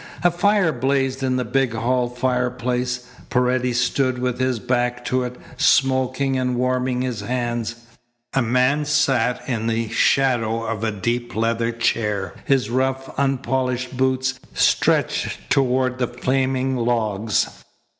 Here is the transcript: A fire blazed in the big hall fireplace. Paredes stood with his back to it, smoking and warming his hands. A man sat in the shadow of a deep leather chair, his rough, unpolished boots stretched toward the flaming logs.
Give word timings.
A 0.23 0.31
fire 0.31 0.71
blazed 0.71 1.21
in 1.21 1.35
the 1.35 1.45
big 1.45 1.75
hall 1.75 2.09
fireplace. 2.09 3.05
Paredes 3.29 3.79
stood 3.79 4.17
with 4.17 4.39
his 4.39 4.57
back 4.57 5.05
to 5.05 5.21
it, 5.21 5.35
smoking 5.57 6.39
and 6.39 6.55
warming 6.55 7.03
his 7.03 7.19
hands. 7.21 7.75
A 8.33 8.41
man 8.41 8.85
sat 8.85 9.43
in 9.47 9.67
the 9.67 9.89
shadow 9.89 10.63
of 10.63 10.83
a 10.83 10.91
deep 10.91 11.35
leather 11.35 11.71
chair, 11.71 12.33
his 12.45 12.71
rough, 12.71 13.13
unpolished 13.19 13.95
boots 13.95 14.39
stretched 14.55 15.37
toward 15.51 15.99
the 15.99 16.07
flaming 16.07 16.77
logs. 16.77 17.47